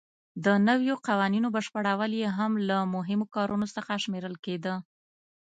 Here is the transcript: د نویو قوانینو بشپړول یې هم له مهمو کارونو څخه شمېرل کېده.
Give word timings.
د 0.45 0.47
نویو 0.67 0.95
قوانینو 1.07 1.47
بشپړول 1.55 2.11
یې 2.21 2.29
هم 2.37 2.51
له 2.69 2.77
مهمو 2.95 3.25
کارونو 3.35 3.65
څخه 3.75 3.91
شمېرل 4.03 4.35
کېده. 4.45 4.73